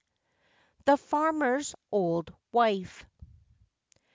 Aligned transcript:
THE 0.85 0.97
FARMER'S 0.97 1.75
OLD 1.91 2.33
WIFE. 2.51 3.05